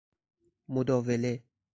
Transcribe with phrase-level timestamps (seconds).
[0.67, 1.43] مداوله